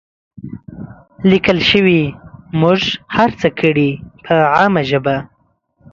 [1.29, 2.01] لیکل شوې،
[2.61, 2.81] موږ
[3.15, 3.89] هڅه کړې
[4.25, 5.15] په عامه ژبه